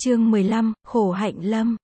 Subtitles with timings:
[0.00, 1.76] Chương 15, Khổ hạnh lâm.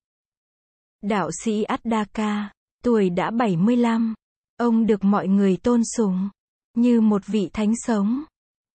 [1.03, 2.53] Đạo sĩ Addaka,
[2.85, 4.15] tuổi đã 75.
[4.57, 6.29] Ông được mọi người tôn sùng,
[6.75, 8.25] như một vị thánh sống.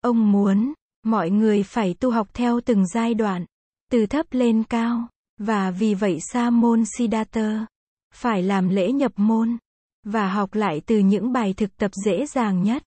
[0.01, 0.73] Ông muốn,
[1.03, 3.45] mọi người phải tu học theo từng giai đoạn,
[3.91, 5.09] từ thấp lên cao,
[5.39, 7.67] và vì vậy Sa môn Siddhartha
[8.15, 9.59] phải làm lễ nhập môn,
[10.05, 12.83] và học lại từ những bài thực tập dễ dàng nhất.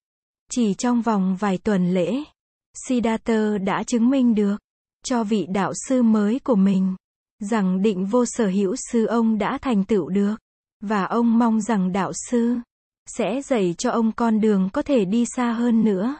[0.50, 2.22] Chỉ trong vòng vài tuần lễ,
[2.86, 4.56] Siddhartha đã chứng minh được
[5.04, 6.96] cho vị đạo sư mới của mình
[7.40, 10.34] rằng định vô sở hữu sư ông đã thành tựu được
[10.80, 12.56] và ông mong rằng đạo sư
[13.06, 16.16] sẽ dạy cho ông con đường có thể đi xa hơn nữa.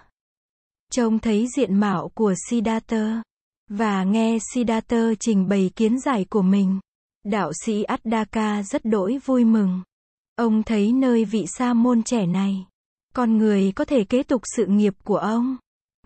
[0.92, 3.22] Trông thấy diện mạo của Siddhartha
[3.68, 6.80] và nghe Siddhartha trình bày kiến giải của mình,
[7.24, 9.82] đạo sĩ Addaka rất đỗi vui mừng.
[10.36, 12.66] Ông thấy nơi vị sa môn trẻ này,
[13.14, 15.56] con người có thể kế tục sự nghiệp của ông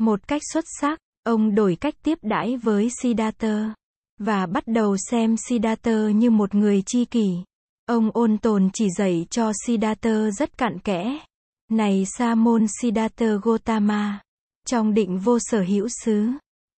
[0.00, 0.98] một cách xuất sắc.
[1.24, 3.74] Ông đổi cách tiếp đãi với Siddhartha
[4.20, 7.28] và bắt đầu xem Siddhartha như một người chi kỷ.
[7.86, 11.18] Ông ôn tồn chỉ dạy cho Siddhartha rất cặn kẽ.
[11.70, 14.20] Này Sa môn Siddhartha Gotama,
[14.66, 16.28] trong định vô sở hữu xứ,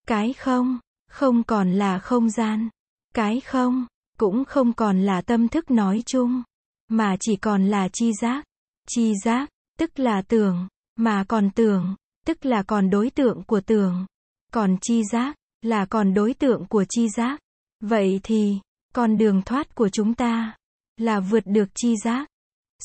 [0.06, 0.78] cái không,
[1.10, 2.68] không còn là không gian,
[3.14, 3.86] cái không,
[4.18, 6.42] cũng không còn là tâm thức nói chung,
[6.88, 8.44] mà chỉ còn là chi giác.
[8.88, 9.48] Chi giác,
[9.78, 11.94] tức là tưởng, mà còn tưởng,
[12.26, 14.06] tức là còn đối tượng của tưởng.
[14.56, 17.40] Còn chi giác, là còn đối tượng của chi giác.
[17.80, 18.58] Vậy thì,
[18.94, 20.56] con đường thoát của chúng ta,
[20.96, 22.28] là vượt được chi giác.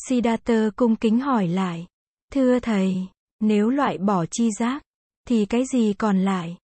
[0.08, 1.88] Siddhartha cung kính hỏi lại.
[2.31, 3.08] Thưa thầy,
[3.39, 4.83] nếu loại bỏ chi giác,
[5.28, 6.58] thì cái gì còn lại?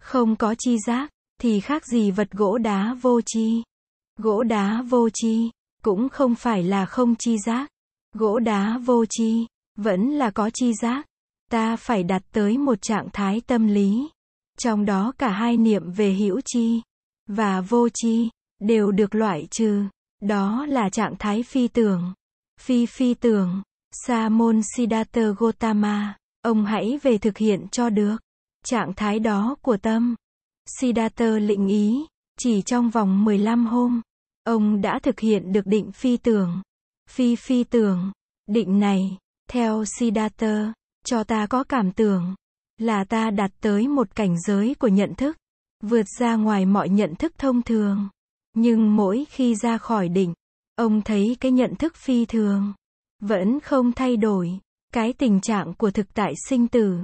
[0.00, 3.62] Không có chi giác, thì khác gì vật gỗ đá vô chi.
[4.16, 5.50] Gỗ đá vô chi,
[5.82, 7.70] cũng không phải là không chi giác.
[8.14, 11.06] Gỗ đá vô chi, vẫn là có chi giác.
[11.50, 14.08] Ta phải đặt tới một trạng thái tâm lý
[14.62, 16.80] trong đó cả hai niệm về hữu chi
[17.26, 18.28] và vô chi
[18.60, 19.84] đều được loại trừ.
[20.22, 22.14] Đó là trạng thái phi tưởng.
[22.60, 23.62] Phi phi tưởng.
[24.06, 28.16] Sa môn Siddhartha gotama ông hãy về thực hiện cho được
[28.64, 30.14] trạng thái đó của tâm.
[30.80, 32.06] Siddhartha lĩnh ý,
[32.38, 34.00] chỉ trong vòng 15 hôm,
[34.44, 36.62] ông đã thực hiện được định phi tưởng.
[37.10, 38.12] Phi phi tưởng,
[38.46, 39.18] định này,
[39.50, 40.72] theo Siddhartha,
[41.04, 42.34] cho ta có cảm tưởng,
[42.80, 45.36] là ta đạt tới một cảnh giới của nhận thức,
[45.82, 48.08] vượt ra ngoài mọi nhận thức thông thường.
[48.54, 50.34] Nhưng mỗi khi ra khỏi đỉnh,
[50.76, 52.72] ông thấy cái nhận thức phi thường,
[53.22, 54.58] vẫn không thay đổi,
[54.92, 56.98] cái tình trạng của thực tại sinh tử.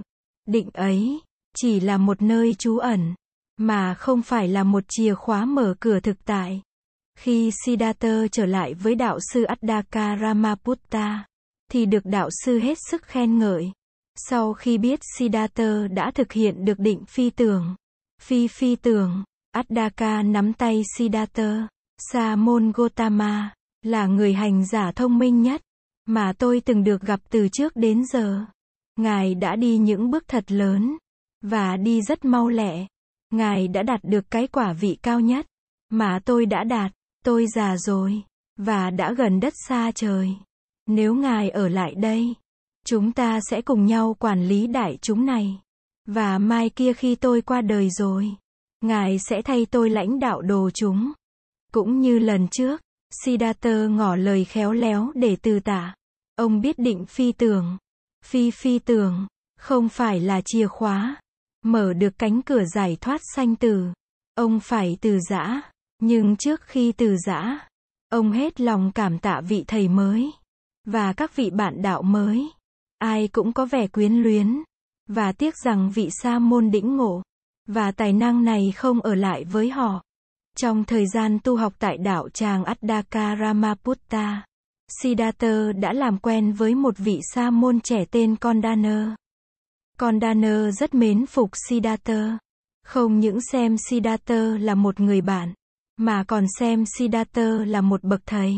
[0.46, 1.20] Định ấy,
[1.56, 3.14] chỉ là một nơi trú ẩn,
[3.56, 6.62] mà không phải là một chìa khóa mở cửa thực tại.
[7.18, 11.26] Khi Siddhartha trở lại với đạo sư Addaka Ramaputta,
[11.72, 13.72] thì được đạo sư hết sức khen ngợi.
[14.16, 17.74] Sau khi biết Siddhartha đã thực hiện được định phi tưởng,
[18.22, 21.68] phi phi tưởng, Addaka nắm tay Siddhartha,
[22.12, 25.62] Sa môn Gotama, là người hành giả thông minh nhất,
[26.06, 28.44] mà tôi từng được gặp từ trước đến giờ.
[28.96, 30.96] Ngài đã đi những bước thật lớn,
[31.42, 32.86] và đi rất mau lẹ.
[33.30, 35.46] Ngài đã đạt được cái quả vị cao nhất,
[35.90, 36.92] mà tôi đã đạt,
[37.24, 38.22] tôi già rồi,
[38.56, 40.36] và đã gần đất xa trời.
[40.86, 42.34] Nếu Ngài ở lại đây,
[42.86, 45.60] Chúng ta sẽ cùng nhau quản lý đại chúng này.
[46.06, 48.36] Và mai kia khi tôi qua đời rồi,
[48.80, 51.12] Ngài sẽ thay tôi lãnh đạo đồ chúng.
[51.72, 52.80] Cũng như lần trước,
[53.24, 55.94] Siddhartha ngỏ lời khéo léo để từ tả.
[56.36, 57.76] Ông biết định phi tưởng.
[58.24, 59.26] Phi phi tưởng,
[59.58, 61.16] không phải là chìa khóa.
[61.64, 63.92] Mở được cánh cửa giải thoát sanh tử.
[64.34, 65.62] Ông phải từ giã.
[65.98, 67.68] Nhưng trước khi từ giã,
[68.08, 70.30] ông hết lòng cảm tạ vị thầy mới.
[70.84, 72.50] Và các vị bạn đạo mới.
[72.98, 74.62] Ai cũng có vẻ quyến luyến.
[75.08, 77.22] Và tiếc rằng vị sa môn đĩnh ngộ.
[77.68, 80.02] Và tài năng này không ở lại với họ.
[80.56, 84.44] Trong thời gian tu học tại đạo tràng Addaka Ramaputta,
[85.02, 89.16] Siddhartha đã làm quen với một vị sa môn trẻ tên Kondana.
[89.98, 92.38] Kondana rất mến phục Siddhartha.
[92.84, 95.54] Không những xem Siddhartha là một người bạn,
[95.96, 98.54] mà còn xem Siddhartha là một bậc thầy.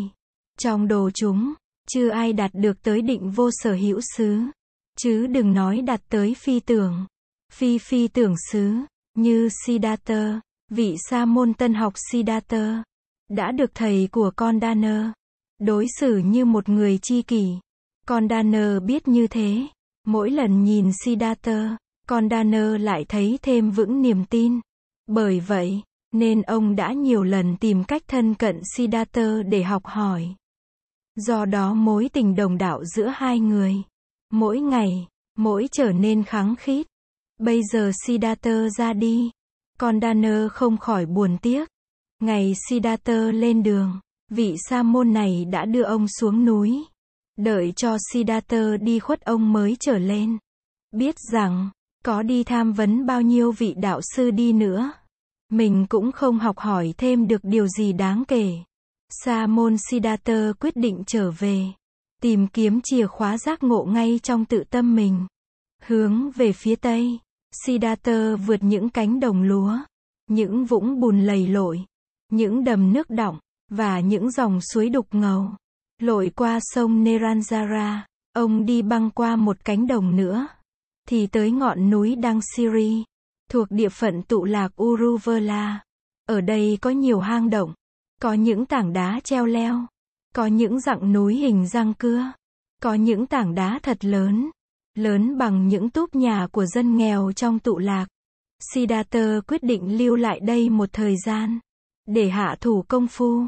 [0.59, 1.55] Trong đồ chúng,
[1.89, 4.41] chưa ai đạt được tới định vô sở hữu xứ.
[4.99, 7.07] Chứ đừng nói đạt tới phi tưởng.
[7.53, 8.75] Phi phi tưởng xứ,
[9.15, 10.41] như Siddhartha,
[10.71, 12.83] vị sa môn tân học Siddhartha,
[13.29, 15.13] đã được thầy của con Dana
[15.59, 17.55] đối xử như một người chi kỷ.
[18.07, 19.67] Con Dana biết như thế,
[20.07, 21.77] mỗi lần nhìn Siddhartha,
[22.07, 24.61] con Dana lại thấy thêm vững niềm tin.
[25.07, 25.83] Bởi vậy,
[26.13, 30.35] nên ông đã nhiều lần tìm cách thân cận Siddhartha để học hỏi.
[31.19, 33.75] Do đó mối tình đồng đạo giữa hai người,
[34.31, 35.07] mỗi ngày,
[35.37, 36.87] mỗi trở nên kháng khít.
[37.39, 39.31] Bây giờ Siddhartha ra đi,
[39.79, 41.69] còn Danner không khỏi buồn tiếc.
[42.21, 44.01] Ngày Siddhartha lên đường,
[44.31, 46.85] vị sa môn này đã đưa ông xuống núi.
[47.37, 50.39] Đợi cho Siddhartha đi khuất ông mới trở lên.
[50.93, 51.71] Biết rằng,
[52.05, 54.93] có đi tham vấn bao nhiêu vị đạo sư đi nữa.
[55.49, 58.59] Mình cũng không học hỏi thêm được điều gì đáng kể.
[59.11, 61.67] Sa môn Siddhartha quyết định trở về.
[62.23, 65.27] Tìm kiếm chìa khóa giác ngộ ngay trong tự tâm mình.
[65.83, 67.19] Hướng về phía tây.
[67.65, 69.79] Siddhartha vượt những cánh đồng lúa.
[70.27, 71.85] Những vũng bùn lầy lội.
[72.29, 73.39] Những đầm nước đọng.
[73.71, 75.51] Và những dòng suối đục ngầu.
[75.99, 77.99] Lội qua sông Neranjara.
[78.33, 80.47] Ông đi băng qua một cánh đồng nữa.
[81.09, 83.05] Thì tới ngọn núi Đăng Siri.
[83.51, 85.81] Thuộc địa phận tụ lạc Uruvela.
[86.27, 87.75] Ở đây có nhiều hang động.
[88.23, 89.87] Có những tảng đá treo leo.
[90.35, 92.33] Có những dặng núi hình răng cưa.
[92.83, 94.51] Có những tảng đá thật lớn.
[94.95, 98.07] Lớn bằng những túp nhà của dân nghèo trong tụ lạc.
[98.73, 101.59] Siddhartha quyết định lưu lại đây một thời gian.
[102.07, 103.47] Để hạ thủ công phu.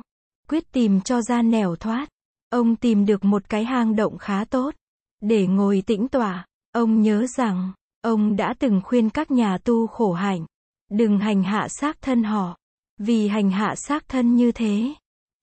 [0.49, 2.09] Quyết tìm cho ra nẻo thoát.
[2.51, 4.75] Ông tìm được một cái hang động khá tốt.
[5.21, 6.47] Để ngồi tĩnh tọa.
[6.73, 7.73] Ông nhớ rằng,
[8.03, 10.47] ông đã từng khuyên các nhà tu khổ hạnh.
[10.91, 12.60] Đừng hành hạ xác thân họ.
[13.03, 14.95] Vì hành hạ xác thân như thế,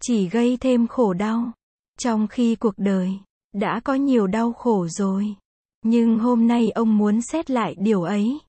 [0.02, 1.52] chỉ gây thêm khổ đau.
[2.00, 3.20] Trong khi cuộc đời,
[3.54, 5.36] đã có nhiều đau khổ rồi.
[5.84, 8.40] Nhưng hôm nay ông muốn xét lại điều ấy.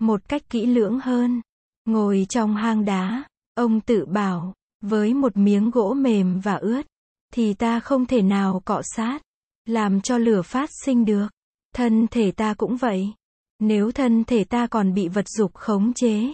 [0.00, 1.40] Một cách kỹ lưỡng hơn.
[1.84, 3.24] Ngồi trong hang đá,
[3.54, 6.86] ông tự bảo, với một miếng gỗ mềm và ướt,
[7.32, 9.22] thì ta không thể nào cọ sát,
[9.64, 11.26] làm cho lửa phát sinh được.
[11.74, 13.12] Thân thể ta cũng vậy.
[13.58, 16.32] Nếu thân thể ta còn bị vật dục khống chế,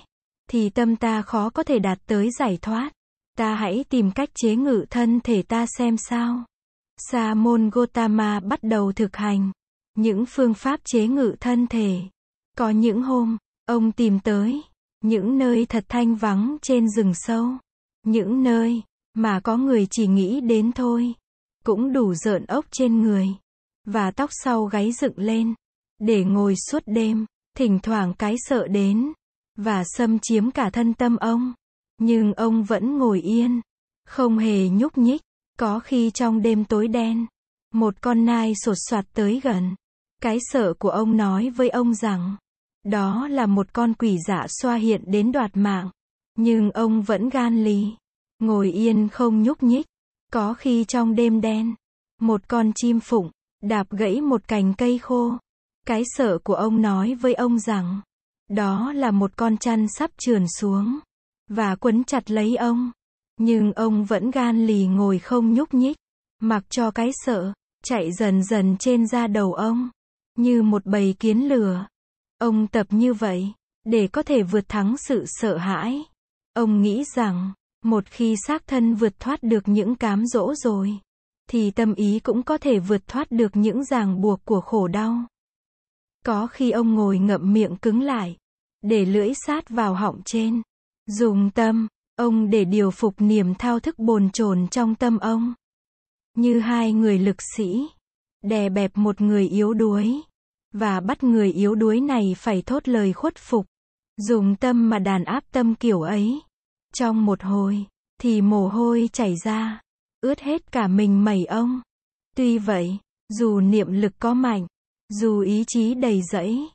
[0.53, 2.91] thì tâm ta khó có thể đạt tới giải thoát.
[3.39, 6.45] Ta hãy tìm cách chế ngự thân thể ta xem sao.
[6.97, 9.53] Sa môn Gotama bắt đầu thực hành
[9.95, 12.01] những phương pháp chế ngự thân thể.
[12.59, 14.63] Có những hôm, ông tìm tới
[15.05, 17.49] những nơi thật thanh vắng trên rừng sâu,
[18.07, 18.83] những nơi
[19.15, 21.15] mà có người chỉ nghĩ đến thôi,
[21.65, 23.29] cũng đủ rợn ốc trên người
[23.87, 25.55] và tóc sau gáy dựng lên
[25.99, 27.27] để ngồi suốt đêm,
[27.57, 29.13] thỉnh thoảng cái sợ đến
[29.57, 31.55] và xâm chiếm cả thân tâm ông.
[31.99, 33.61] Nhưng ông vẫn ngồi yên,
[34.07, 35.23] không hề nhúc nhích,
[35.59, 37.27] có khi trong đêm tối đen,
[37.75, 39.75] một con nai sột soạt tới gần.
[40.23, 42.37] Cái sợ của ông nói với ông rằng,
[42.85, 45.91] đó là một con quỷ dạ xoa hiện đến đoạt mạng.
[46.39, 47.87] Nhưng ông vẫn gan lì,
[48.39, 49.87] ngồi yên không nhúc nhích.
[50.33, 51.75] Có khi trong đêm đen,
[52.21, 53.31] một con chim phụng,
[53.63, 55.33] đạp gãy một cành cây khô.
[55.87, 58.01] Cái sợ của ông nói với ông rằng,
[58.49, 60.99] đó là một con chăn sắp trườn xuống.
[61.49, 62.93] Và quấn chặt lấy ông.
[63.39, 65.97] Nhưng ông vẫn gan lì ngồi không nhúc nhích.
[66.41, 67.53] Mặc cho cái sợ,
[67.85, 69.91] chạy dần dần trên da đầu ông.
[70.39, 71.87] Như một bầy kiến lửa.
[72.39, 73.53] Ông tập như vậy,
[73.85, 76.05] để có thể vượt thắng sự sợ hãi.
[76.55, 77.53] Ông nghĩ rằng,
[77.85, 80.99] một khi xác thân vượt thoát được những cám dỗ rồi,
[81.49, 85.25] thì tâm ý cũng có thể vượt thoát được những ràng buộc của khổ đau.
[86.27, 88.37] Có khi ông ngồi ngậm miệng cứng lại,
[88.83, 90.63] để lưỡi sát vào họng trên.
[91.07, 95.55] Dùng tâm, ông để điều phục niềm thao thức bồn chồn trong tâm ông.
[96.37, 97.87] Như hai người lực sĩ,
[98.43, 100.21] đè bẹp một người yếu đuối,
[100.73, 103.67] và bắt người yếu đuối này phải thốt lời khuất phục.
[104.17, 106.41] Dùng tâm mà đàn áp tâm kiểu ấy.
[106.95, 107.87] Trong một hồi,
[108.21, 109.81] thì mồ hôi chảy ra,
[110.21, 111.81] ướt hết cả mình mẩy ông.
[112.37, 112.99] Tuy vậy,
[113.29, 114.67] dù niệm lực có mạnh,
[115.13, 116.69] dù ý chí đầy dẫy,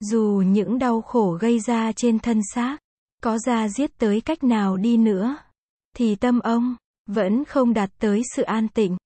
[0.00, 2.78] dù những đau khổ gây ra trên thân xác,
[3.22, 5.36] có ra giết tới cách nào đi nữa,
[5.96, 8.96] thì tâm ông vẫn không đạt tới sự an tịnh.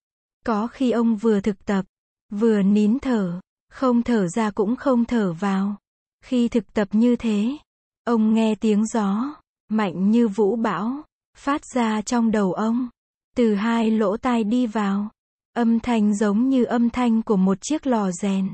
[0.44, 1.84] Có khi ông vừa thực tập,
[2.30, 3.40] vừa nín thở,
[3.70, 5.76] không thở ra cũng không thở vào.
[6.24, 7.56] Khi thực tập như thế,
[8.04, 9.34] ông nghe tiếng gió,
[9.68, 11.02] mạnh như vũ bão,
[11.38, 12.88] phát ra trong đầu ông,
[13.36, 15.08] từ hai lỗ tai đi vào.
[15.52, 18.48] Âm thanh giống như âm thanh của một chiếc lò rèn,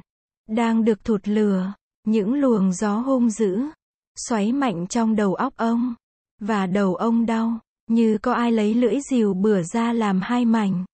[0.55, 1.73] đang được thụt lửa.
[2.05, 3.61] Những luồng gió hung dữ,
[4.29, 5.95] xoáy mạnh trong đầu óc ông,
[6.41, 10.85] và đầu ông đau, như có ai lấy lưỡi rìu bửa ra làm hai mảnh.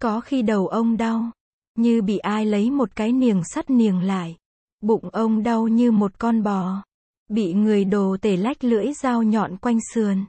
[0.00, 1.30] Có khi đầu ông đau,
[1.74, 4.36] như bị ai lấy một cái niềng sắt niềng lại.
[4.80, 6.82] Bụng ông đau như một con bò,
[7.28, 10.24] bị người đồ tể lách lưỡi dao nhọn quanh sườn.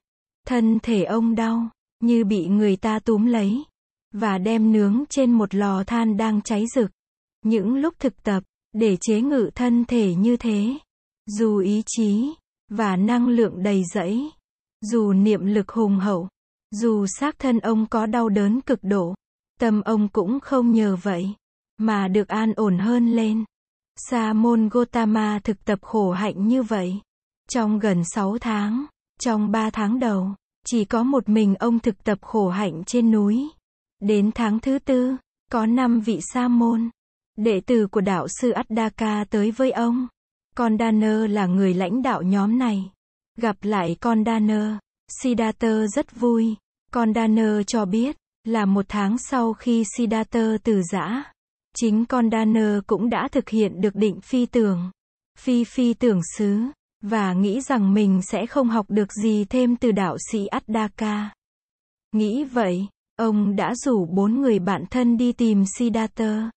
[0.47, 3.63] Thân thể ông đau, như bị người ta túm lấy,
[4.11, 6.91] và đem nướng trên một lò than đang cháy rực.
[7.45, 10.77] Những lúc thực tập, để chế ngự thân thể như thế,
[11.25, 12.33] dù ý chí
[12.69, 14.29] và năng lượng đầy dẫy,
[14.81, 16.27] dù niệm lực hùng hậu,
[16.71, 19.15] dù xác thân ông có đau đớn cực độ,
[19.59, 21.33] tâm ông cũng không nhờ vậy,
[21.77, 23.43] mà được an ổn hơn lên.
[23.95, 26.99] Sa môn Gotama thực tập khổ hạnh như vậy.
[27.49, 28.85] Trong gần 6 tháng,
[29.19, 33.49] trong 3 tháng đầu, Chỉ có một mình ông thực tập khổ hạnh trên núi.
[33.99, 35.15] Đến tháng thứ tư,
[35.51, 36.89] có năm vị sa môn,
[37.35, 40.07] đệ tử của đạo sư Addaka tới với ông.
[40.55, 42.91] Con Danner là người lãnh đạo nhóm này.
[43.37, 44.73] Gặp lại con Danner,
[45.21, 46.55] Siddhartha rất vui.
[46.91, 51.23] Con Danner cho biết, là một tháng sau khi Siddhartha từ giã,
[51.75, 54.91] chính con Danner cũng đã thực hiện được định phi tưởng,
[55.39, 56.59] phi phi tưởng xứ,
[57.01, 61.29] và nghĩ rằng mình sẽ không học được gì thêm từ đạo sĩ Addaka.
[62.11, 66.49] Nghĩ vậy, ông đã rủ bốn người bạn thân đi tìm Siddhartha.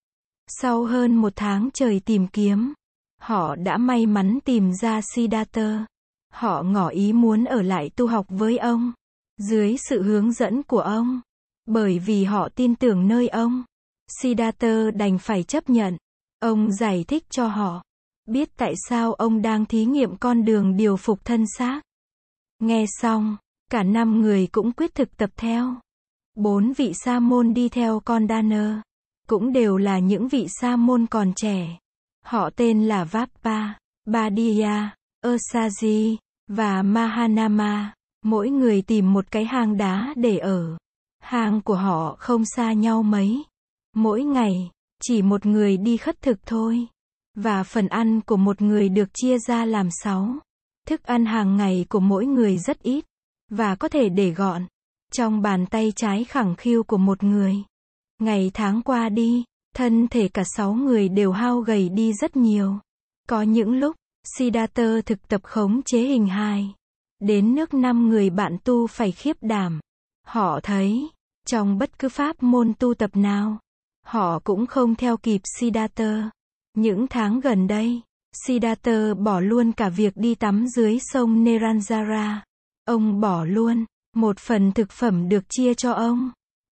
[0.46, 2.72] Sau hơn một tháng trời tìm kiếm,
[3.20, 5.86] họ đã may mắn tìm ra Siddhartha.
[6.32, 8.92] Họ ngỏ ý muốn ở lại tu học với ông,
[9.38, 11.20] dưới sự hướng dẫn của ông.
[11.66, 13.64] Bởi vì họ tin tưởng nơi ông,
[14.20, 15.96] Siddhartha đành phải chấp nhận.
[16.40, 17.82] Ông giải thích cho họ,
[18.28, 21.80] biết tại sao ông đang thí nghiệm con đường điều phục thân xác.
[22.58, 23.36] Nghe xong,
[23.70, 25.74] cả năm người cũng quyết thực tập theo.
[26.34, 28.76] Bốn vị sa môn đi theo con Danner,
[29.26, 31.78] cũng đều là những vị sa môn còn trẻ.
[32.25, 33.73] Họ tên là Vappa,
[34.06, 34.88] Badia,
[35.25, 36.16] Osaji,
[36.49, 37.95] và Mahanama.
[38.25, 40.76] Mỗi người tìm một cái hang đá để ở.
[41.23, 43.42] Hang của họ không xa nhau mấy.
[43.95, 44.71] Mỗi ngày,
[45.02, 46.87] chỉ một người đi khất thực thôi.
[47.35, 50.35] Và phần ăn của một người được chia ra làm sáu.
[50.87, 53.04] Thức ăn hàng ngày của mỗi người rất ít.
[53.50, 54.66] Và có thể để gọn.
[55.12, 57.56] Trong bàn tay trái khẳng khiu của một người.
[58.18, 59.44] Ngày tháng qua đi,
[59.75, 62.78] thân thể cả sáu người đều hao gầy đi rất nhiều.
[63.28, 63.96] Có những lúc,
[64.37, 66.75] Siddhartha thực tập khống chế hình hài.
[67.20, 69.80] Đến nước năm người bạn tu phải khiếp đảm.
[70.26, 71.11] Họ thấy,
[71.46, 73.58] trong bất cứ pháp môn tu tập nào,
[74.06, 76.30] họ cũng không theo kịp Siddhartha.
[76.75, 78.00] Những tháng gần đây,
[78.46, 82.37] Siddhartha bỏ luôn cả việc đi tắm dưới sông Neranjara.
[82.85, 83.85] Ông bỏ luôn,
[84.16, 86.30] một phần thực phẩm được chia cho ông.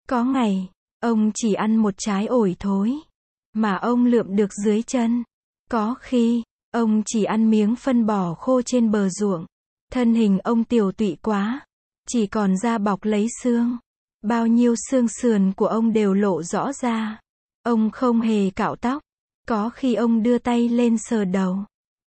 [0.09, 0.69] Có ngày,
[1.05, 2.93] ông chỉ ăn một trái ổi thối,
[3.53, 5.25] mà ông lượm được dưới chân.
[5.71, 9.47] Có khi, ông chỉ ăn miếng phân bò khô trên bờ ruộng.
[9.93, 11.61] Thân hình ông tiểu tụy quá,
[12.09, 13.77] chỉ còn da bọc lấy xương.
[14.23, 17.21] Bao nhiêu xương sườn của ông đều lộ rõ ra.
[17.63, 19.03] Ông không hề cạo tóc.
[19.49, 21.59] Có khi ông đưa tay lên sờ đầu.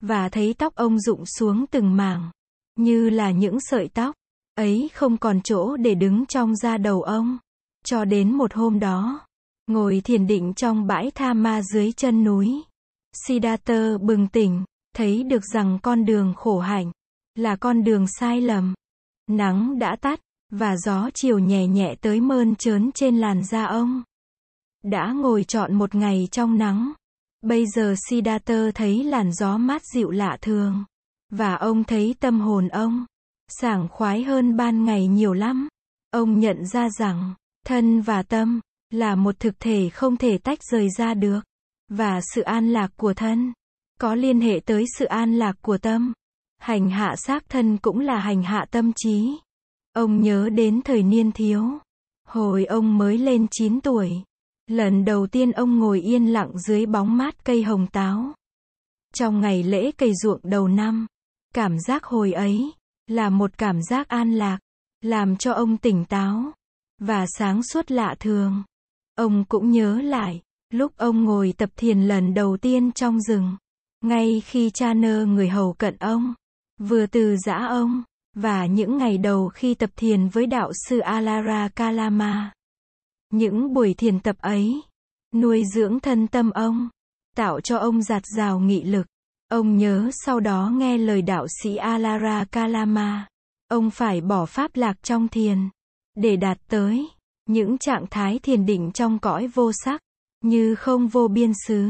[0.02, 2.32] Và thấy tóc ông rụng xuống từng mảng.
[2.76, 4.16] Như là những sợi tóc.
[4.56, 7.38] Ấy không còn chỗ để đứng trong da đầu ông.
[7.84, 9.28] Cho đến một hôm đó.
[9.68, 12.64] Ngồi thiền định trong bãi tha ma dưới chân núi.
[13.28, 14.64] Siddhartha bừng tỉnh.
[14.96, 16.92] Thấy được rằng con đường khổ hạnh.
[17.36, 18.74] Là con đường sai lầm.
[19.30, 20.20] Nắng đã tắt
[20.52, 24.04] và gió chiều nhẹ nhẹ tới mơn trớn trên làn da ông.
[24.84, 26.94] Đã ngồi trọn một ngày trong nắng.
[27.42, 30.84] Bây giờ Siddhartha thấy làn gió mát dịu lạ thường.
[31.30, 33.06] Và ông thấy tâm hồn ông
[33.48, 35.68] sảng khoái hơn ban ngày nhiều lắm.
[36.12, 37.34] Ông nhận ra rằng,
[37.66, 41.40] thân và tâm là một thực thể không thể tách rời ra được.
[41.90, 43.54] Và sự an lạc của thân
[44.00, 46.14] có liên hệ tới sự an lạc của tâm.
[46.60, 49.38] Hành hạ xác thân cũng là hành hạ tâm trí.
[49.94, 51.64] Ông nhớ đến thời niên thiếu.
[52.28, 54.12] Hồi ông mới lên 9 tuổi.
[54.68, 58.34] Lần đầu tiên ông ngồi yên lặng dưới bóng mát cây hồng táo.
[59.14, 61.08] Trong ngày lễ cây ruộng đầu năm,
[61.54, 62.72] cảm giác hồi ấy
[63.08, 64.60] là một cảm giác an lạc,
[65.02, 66.54] làm cho ông tỉnh táo
[67.00, 68.64] và sáng suốt lạ thường.
[69.16, 73.58] Ông cũng nhớ lại, lúc ông ngồi tập thiền lần đầu tiên trong rừng,
[74.02, 76.34] ngay khi cha nơ người hầu cận ông,
[76.80, 78.04] vừa từ giã ông,
[78.36, 82.52] và những ngày đầu khi tập thiền với đạo sư Alara Kalama.
[83.30, 84.82] Những buổi thiền tập ấy,
[85.34, 86.90] nuôi dưỡng thân tâm ông,
[87.36, 89.08] tạo cho ông giạt rào nghị lực.
[89.50, 93.28] Ông nhớ sau đó nghe lời đạo sĩ Alara Kalama.
[93.68, 95.70] Ông phải bỏ pháp lạc trong thiền,
[96.16, 97.08] để đạt tới
[97.46, 100.02] những trạng thái thiền định trong cõi vô sắc,
[100.42, 101.90] như không vô biên xứ,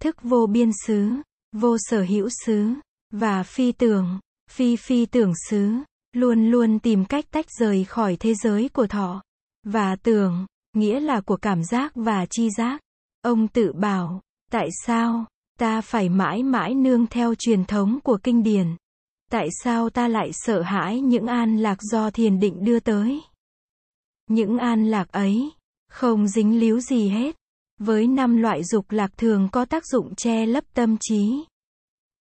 [0.00, 1.10] thức vô biên xứ,
[1.52, 2.68] vô sở hữu xứ,
[3.10, 4.18] và phi tưởng.
[4.50, 5.72] Phi phi tưởng xứ,
[6.12, 9.22] luôn luôn tìm cách tách rời khỏi thế giới của thọ.
[9.64, 12.80] Và tưởng, nghĩa là của cảm giác và chi giác.
[13.22, 14.20] Ông tự bảo,
[14.50, 15.24] tại sao,
[15.58, 18.76] ta phải mãi mãi nương theo truyền thống của kinh điển?
[19.30, 23.20] Tại sao ta lại sợ hãi những an lạc do thiền định đưa tới?
[24.30, 25.50] Những an lạc ấy,
[25.88, 27.36] không dính líu gì hết.
[27.78, 31.44] Với năm loại dục lạc thường có tác dụng che lấp tâm trí.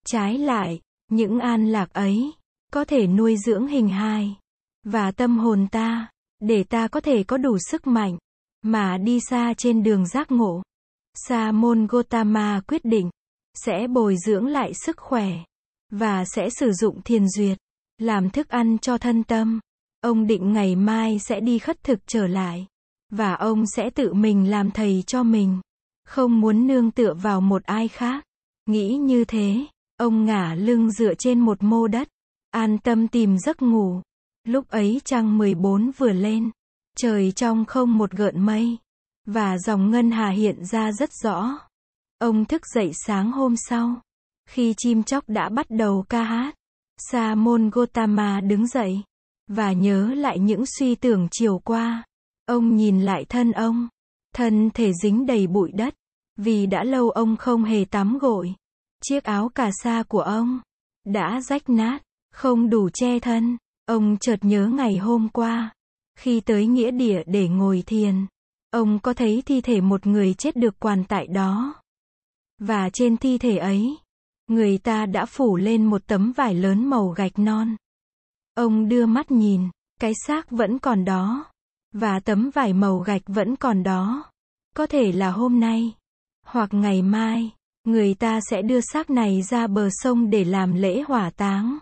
[0.05, 0.79] Trái lại,
[1.11, 2.33] những an lạc ấy,
[2.71, 4.35] có thể nuôi dưỡng hình hài
[4.83, 6.07] và tâm hồn ta,
[6.39, 8.17] để ta có thể có đủ sức mạnh,
[8.61, 10.63] mà đi xa trên đường giác ngộ.
[11.13, 13.09] Sa môn Gotama quyết định,
[13.53, 15.29] sẽ bồi dưỡng lại sức khỏe,
[15.91, 17.57] và sẽ sử dụng thiền duyệt,
[17.97, 19.59] làm thức ăn cho thân tâm.
[20.05, 22.67] Ông định ngày mai sẽ đi khất thực trở lại.
[23.11, 25.61] Và ông sẽ tự mình làm thầy cho mình.
[26.07, 28.25] Không muốn nương tựa vào một ai khác.
[28.65, 29.65] Nghĩ như thế,
[29.97, 32.07] ông ngả lưng dựa trên một mô đất.
[32.51, 34.01] An tâm tìm giấc ngủ.
[34.43, 36.51] Lúc ấy trăng 14 vừa lên.
[36.97, 38.77] Trời trong không một gợn mây.
[39.25, 41.59] Và dòng ngân hà hiện ra rất rõ.
[42.19, 44.01] Ông thức dậy sáng hôm sau.
[44.49, 46.55] Khi chim chóc đã bắt đầu ca hát.
[46.97, 49.01] Sa môn Gotama đứng dậy.
[49.47, 52.03] Và nhớ lại những suy tưởng chiều qua.
[52.45, 53.87] Ông nhìn lại thân ông.
[54.35, 55.95] Thân thể dính đầy bụi đất.
[56.37, 58.53] Vì đã lâu ông không hề tắm gội.
[59.03, 60.59] Chiếc áo cà sa của ông
[61.05, 61.99] đã rách nát,
[62.31, 63.57] không đủ che thân.
[63.85, 65.73] Ông chợt nhớ ngày hôm qua,
[66.17, 68.25] khi tới nghĩa địa để ngồi thiền,
[68.71, 71.75] ông có thấy thi thể một người chết được quàn tại đó.
[72.59, 73.97] Và trên thi thể ấy,
[74.47, 77.75] người ta đã phủ lên một tấm vải lớn màu gạch non.
[78.55, 79.69] Ông đưa mắt nhìn,
[79.99, 81.45] cái xác vẫn còn đó,
[81.93, 84.31] và tấm vải màu gạch vẫn còn đó.
[84.75, 85.93] Có thể là hôm nay,
[86.45, 87.51] hoặc ngày mai,
[87.83, 91.77] người ta sẽ đưa xác này ra bờ sông để làm lễ hỏa táng.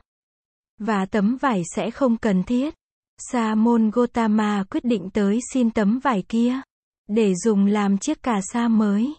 [0.79, 2.73] Và tấm vải sẽ không cần thiết.
[3.17, 6.61] Sa môn Gotama quyết định tới xin tấm vải kia,
[7.07, 9.13] để dùng làm chiếc cà sa mới.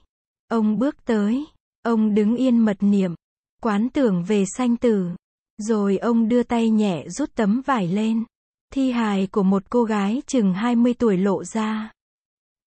[0.48, 1.46] Ông bước tới,
[1.82, 3.14] ông đứng yên mật niệm,
[3.62, 5.10] quán tưởng về sanh tử.
[5.58, 8.24] Rồi ông đưa tay nhẹ rút tấm vải lên.
[8.72, 11.92] Thi hài của một cô gái chừng 20 tuổi lộ ra.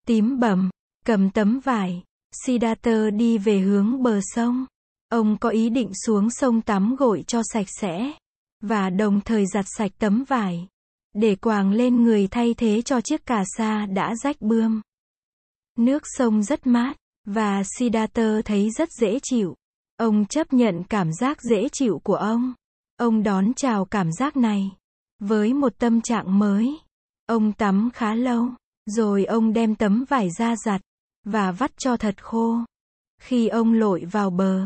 [0.08, 0.70] Tím bầm,
[1.06, 2.04] cầm tấm vải,
[2.46, 4.66] Siddhartha đi về hướng bờ sông.
[5.10, 8.14] Ông có ý định xuống sông tắm gội cho sạch sẽ.
[8.62, 10.68] Và đồng thời giặt sạch tấm vải.
[11.14, 14.82] Để quàng lên người thay thế cho chiếc cà sa đã rách bươm.
[15.78, 16.98] Nước sông rất mát.
[17.26, 19.56] Và Siddhartha thấy rất dễ chịu.
[19.98, 22.54] Ông chấp nhận cảm giác dễ chịu của ông.
[22.98, 24.72] Ông đón chào cảm giác này.
[25.20, 26.78] Với một tâm trạng mới.
[27.26, 28.50] Ông tắm khá lâu.
[28.86, 30.82] Rồi ông đem tấm vải ra giặt
[31.26, 32.58] và vắt cho thật khô.
[33.22, 34.66] Khi ông lội vào bờ,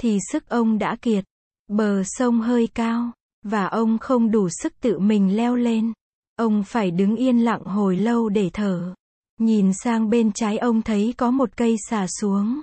[0.00, 1.24] thì sức ông đã kiệt.
[1.68, 5.92] Bờ sông hơi cao, và ông không đủ sức tự mình leo lên.
[6.36, 8.94] Ông phải đứng yên lặng hồi lâu để thở.
[9.40, 12.60] Nhìn sang bên trái ông thấy có một cây xà xuống.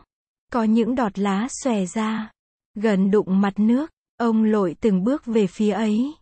[0.51, 2.31] Có những đọt lá xòe ra.
[2.75, 6.13] Gần đụng mặt nước, ông lội từng bước về phía ấy.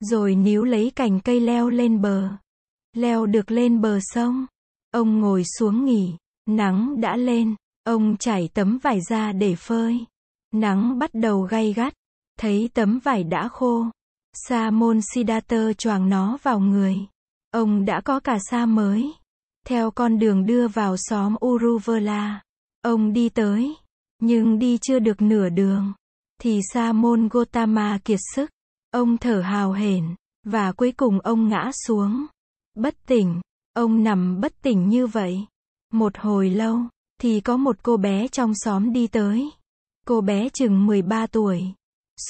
[0.00, 2.28] Rồi níu lấy cành cây leo lên bờ.
[2.92, 4.46] Leo được lên bờ sông.
[4.90, 6.14] Ông ngồi xuống nghỉ.
[6.46, 10.04] Nắng đã lên, ông trải tấm vải ra để phơi.
[10.54, 11.94] Nắng bắt đầu gay gắt,
[12.38, 13.86] thấy tấm vải đã khô.
[14.34, 16.98] Sa môn Siddhartha choàng nó vào người.
[17.50, 19.12] Ông đã có cả sa mới.
[19.66, 22.40] Theo con đường đưa vào xóm Uruvela.
[22.82, 23.76] Ông đi tới.
[24.22, 25.92] Nhưng đi chưa được nửa đường.
[26.40, 28.50] Thì sa môn Gotama kiệt sức.
[28.90, 30.04] Ông thở hào hển.
[30.44, 32.26] Và cuối cùng ông ngã xuống.
[32.74, 33.40] Bất tỉnh.
[33.74, 35.46] Ông nằm bất tỉnh như vậy.
[35.92, 36.80] Một hồi lâu,
[37.20, 39.50] thì có một cô bé trong xóm đi tới.
[40.06, 41.62] Cô bé chừng 13 tuổi.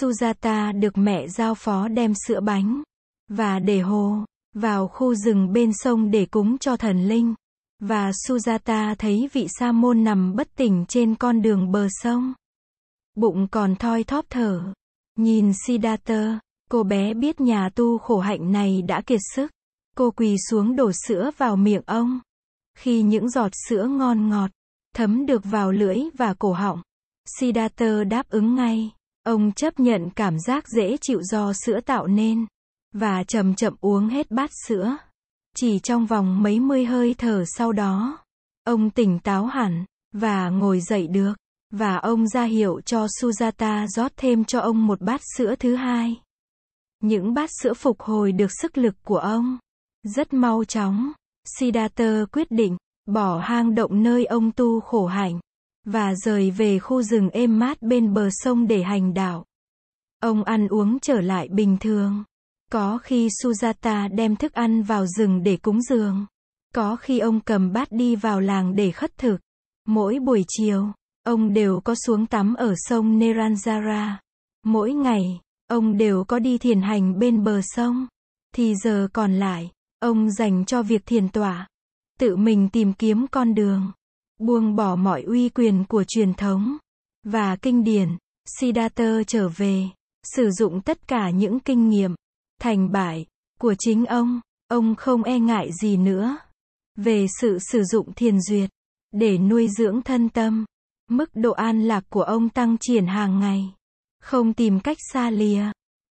[0.00, 2.82] Sujata được mẹ giao phó đem sữa bánh
[3.28, 7.34] và để hồ vào khu rừng bên sông để cúng cho thần linh.
[7.82, 12.34] Và Sujata thấy vị sa môn nằm bất tỉnh trên con đường bờ sông.
[13.18, 14.60] Bụng còn thoi thóp thở.
[15.16, 19.52] Nhìn Siddhartha, cô bé biết nhà tu khổ hạnh này đã kiệt sức.
[19.96, 22.20] Cô quỳ xuống đổ sữa vào miệng ông.
[22.78, 24.50] Khi những giọt sữa ngon ngọt,
[24.94, 26.82] thấm được vào lưỡi và cổ họng,
[27.38, 28.90] Siddhartha đáp ứng ngay.
[29.22, 32.46] Ông chấp nhận cảm giác dễ chịu do sữa tạo nên,
[32.94, 34.96] và chậm chậm uống hết bát sữa.
[35.56, 38.18] Chỉ trong vòng mấy mươi hơi thở sau đó,
[38.64, 41.34] ông tỉnh táo hẳn, và ngồi dậy được,
[41.70, 46.16] và ông ra hiệu cho Sujata rót thêm cho ông một bát sữa thứ hai.
[47.02, 49.58] Những bát sữa phục hồi được sức lực của ông.
[50.02, 51.12] Rất mau chóng.
[51.58, 52.76] Siddhartha quyết định,
[53.06, 55.40] bỏ hang động nơi ông tu khổ hạnh,
[55.84, 59.44] và rời về khu rừng êm mát bên bờ sông để hành đạo.
[60.20, 62.24] Ông ăn uống trở lại bình thường.
[62.72, 66.26] Có khi Sujata đem thức ăn vào rừng để cúng dường.
[66.74, 69.38] Có khi ông cầm bát đi vào làng để khất thực.
[69.86, 70.92] Mỗi buổi chiều,
[71.28, 74.16] ông đều có xuống tắm ở sông Neranjara.
[74.64, 78.06] Mỗi ngày, ông đều có đi thiền hành bên bờ sông.
[78.54, 81.68] Thì giờ còn lại, Ông dành cho việc thiền tọa,
[82.18, 83.92] tự mình tìm kiếm con đường,
[84.38, 86.76] buông bỏ mọi uy quyền của truyền thống
[87.24, 88.08] và kinh điển.
[88.60, 89.84] Siddhartha trở về,
[90.34, 92.14] sử dụng tất cả những kinh nghiệm,
[92.60, 93.26] thành bại
[93.60, 96.38] của chính ông, ông không e ngại gì nữa
[96.96, 98.70] về sự sử dụng thiền duyệt
[99.12, 100.64] để nuôi dưỡng thân tâm.
[101.08, 103.74] Mức độ an lạc của ông tăng triển hàng ngày,
[104.20, 105.64] không tìm cách xa lìa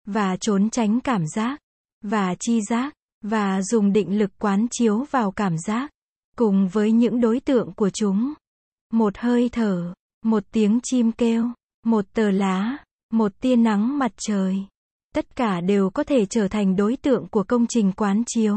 [0.06, 1.60] và trốn tránh cảm giác
[2.02, 5.90] và chi giác và dùng định lực quán chiếu vào cảm giác,
[6.36, 8.34] cùng với những đối tượng của chúng.
[8.92, 11.44] Một hơi thở, một tiếng chim kêu,
[11.84, 12.76] một tờ lá,
[13.12, 14.56] một tia nắng mặt trời.
[15.14, 18.56] Tất cả đều có thể trở thành đối tượng của công trình quán chiếu.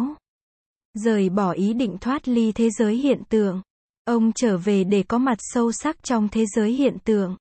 [0.93, 3.61] Rời bỏ ý định thoát ly thế giới hiện tượng.
[4.09, 7.37] Ông trở về để có mặt sâu sắc trong thế giới hiện tượng.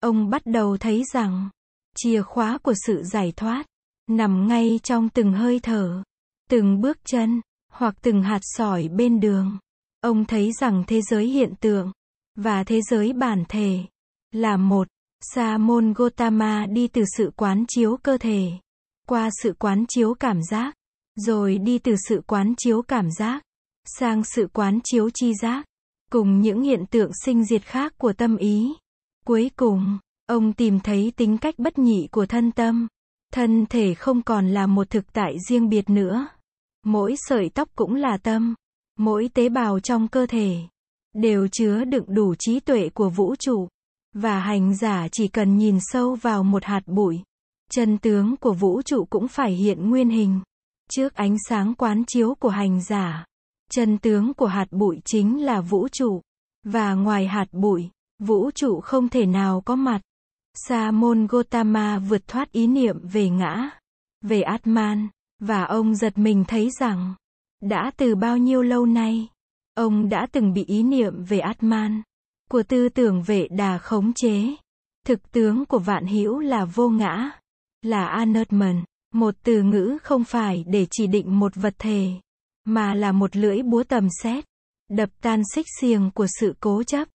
[0.00, 1.48] Ông bắt đầu thấy rằng,
[1.96, 3.66] chìa khóa của sự giải thoát,
[4.10, 6.02] nằm ngay trong từng hơi thở,
[6.50, 7.40] từng bước chân,
[7.72, 9.58] hoặc từng hạt sỏi bên đường.
[10.00, 11.92] Ông thấy rằng thế giới hiện tượng,
[12.36, 13.78] và thế giới bản thể,
[14.32, 14.88] là một.
[15.20, 18.50] Sa môn Gotama đi từ sự quán chiếu cơ thể,
[19.08, 20.74] qua sự quán chiếu cảm giác,
[21.16, 23.42] rồi đi từ sự quán chiếu cảm giác,
[23.84, 25.64] sang sự quán chiếu chi giác,
[26.14, 28.72] cùng những hiện tượng sinh diệt khác của tâm ý.
[29.26, 32.88] Cuối cùng, ông tìm thấy tính cách bất nhị của thân tâm.
[33.32, 36.28] Thân thể không còn là một thực tại riêng biệt nữa.
[36.84, 38.54] Mỗi sợi tóc cũng là tâm.
[38.98, 40.56] Mỗi tế bào trong cơ thể
[41.14, 43.68] đều chứa đựng đủ trí tuệ của vũ trụ.
[44.12, 47.22] Và hành giả chỉ cần nhìn sâu vào một hạt bụi.
[47.70, 50.40] Chân tướng của vũ trụ cũng phải hiện nguyên hình.
[50.90, 53.24] Trước ánh sáng quán chiếu của hành giả.
[53.74, 56.20] Chân tướng của hạt bụi chính là vũ trụ.
[56.64, 60.00] Và ngoài hạt bụi, vũ trụ không thể nào có mặt.
[60.54, 63.70] Sa môn Gotama vượt thoát ý niệm về ngã,
[64.22, 65.08] về Atman,
[65.38, 67.14] và ông giật mình thấy rằng,
[67.62, 69.28] đã từ bao nhiêu lâu nay,
[69.74, 72.02] ông đã từng bị ý niệm về Atman,
[72.50, 74.54] của tư tưởng vệ đà khống chế.
[75.06, 77.30] Thực tướng của vạn hữu là vô ngã,
[77.82, 78.84] là Anatman,
[79.14, 82.20] một từ ngữ không phải để chỉ định một vật thể,
[82.64, 84.44] mà là một lưỡi búa tầm xét,
[84.90, 87.08] đập tan xích xiềng của sự cố chấp,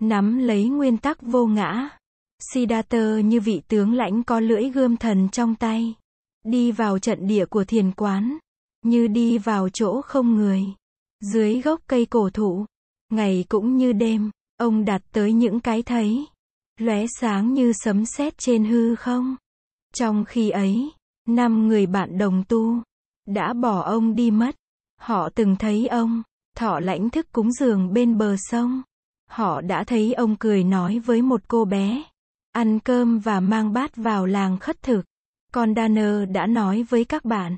[0.00, 1.88] nắm lấy nguyên tắc vô ngã.
[2.52, 5.94] Siddhartha như vị tướng lãnh có lưỡi gươm thần trong tay,
[6.44, 8.38] đi vào trận địa của thiền quán,
[8.84, 10.64] như đi vào chỗ không người,
[11.20, 12.66] dưới gốc cây cổ thụ,
[13.10, 16.26] ngày cũng như đêm, ông đặt tới những cái thấy,
[16.78, 19.36] lóe sáng như sấm sét trên hư không.
[19.94, 20.90] Trong khi ấy,
[21.28, 22.82] năm người bạn đồng tu
[23.26, 24.56] đã bỏ ông đi mất.
[25.02, 26.22] Họ từng thấy ông,
[26.56, 28.82] thọ lãnh thức cúng giường bên bờ sông.
[29.30, 32.02] Họ đã thấy ông cười nói với một cô bé,
[32.52, 35.02] ăn cơm và mang bát vào làng khất thực.
[35.52, 37.56] Còn Danner đã nói với các bạn,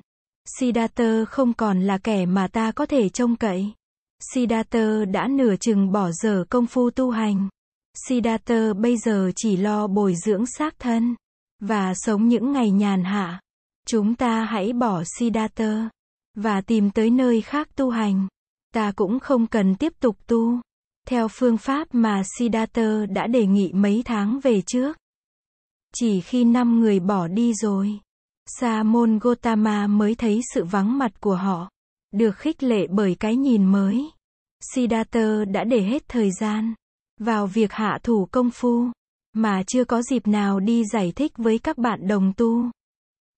[0.59, 3.73] Siddhartha không còn là kẻ mà ta có thể trông cậy.
[4.35, 7.49] Siddhartha đã nửa chừng bỏ dở công phu tu hành.
[8.09, 11.15] Siddhartha bây giờ chỉ lo bồi dưỡng xác thân
[11.61, 13.41] và sống những ngày nhàn hạ.
[13.87, 15.89] Chúng ta hãy bỏ Siddhartha
[16.35, 18.29] và tìm tới nơi khác tu hành.
[18.75, 20.61] Ta cũng không cần tiếp tục tu
[21.09, 24.97] theo phương pháp mà Siddhartha đã đề nghị mấy tháng về trước.
[25.95, 28.01] Chỉ khi năm người bỏ đi rồi,
[28.47, 31.71] Sa môn Gotama mới thấy sự vắng mặt của họ,
[32.13, 34.11] được khích lệ bởi cái nhìn mới.
[34.75, 36.75] Siddhartha đã để hết thời gian
[37.21, 38.87] vào việc hạ thủ công phu,
[39.33, 42.71] mà chưa có dịp nào đi giải thích với các bạn đồng tu.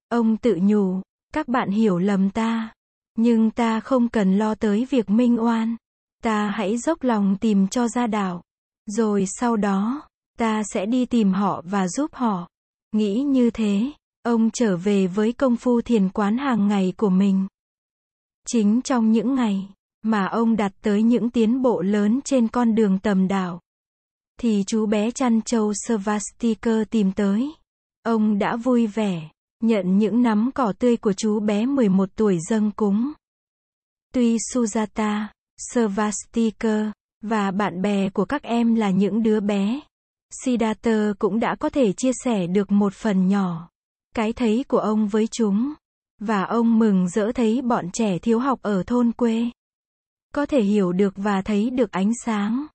[0.08, 1.00] Ông tự nhủ,
[1.32, 2.74] các bạn hiểu lầm ta,
[3.16, 5.76] nhưng ta không cần lo tới việc minh oan.
[6.22, 8.42] Ta hãy dốc lòng tìm cho ra đạo.
[8.86, 12.48] Rồi sau đó, ta sẽ đi tìm họ và giúp họ.
[12.92, 17.46] Nghĩ như thế, ông trở về với công phu thiền quán hàng ngày của mình.
[18.48, 19.68] Chính trong những ngày
[20.02, 23.60] mà ông đặt tới những tiến bộ lớn trên con đường tầm đạo,
[24.40, 27.52] thì chú bé chăn trâu Svastika tìm tới.
[28.02, 29.28] Ông đã vui vẻ,
[29.62, 33.12] nhận những nắm cỏ tươi của chú bé 11 tuổi dâng cúng.
[34.14, 35.26] Tuy Sujata,
[35.72, 36.92] Svastika,
[37.22, 39.80] và bạn bè của các em là những đứa bé.
[40.44, 43.68] Siddhartha cũng đã có thể chia sẻ được một phần nhỏ.
[44.14, 45.74] Cái thấy của ông với chúng.
[46.20, 49.50] Và ông mừng rỡ thấy bọn trẻ thiếu học ở thôn quê.
[50.34, 52.66] Có thể hiểu được và thấy được ánh sáng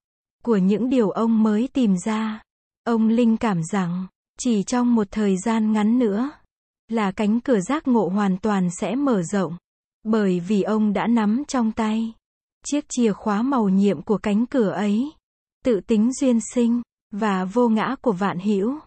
[0.44, 2.42] của những điều ông mới tìm ra.
[2.84, 4.06] Ông linh cảm rằng,
[4.38, 6.30] chỉ trong một thời gian ngắn nữa,
[6.88, 9.56] là cánh cửa giác ngộ hoàn toàn sẽ mở rộng.
[10.02, 12.12] Bởi vì ông đã nắm trong tay
[12.64, 15.12] chiếc chìa khóa màu nhiệm của cánh cửa ấy,
[15.64, 18.78] tự tính duyên sinh và vô ngã của vạn hữu.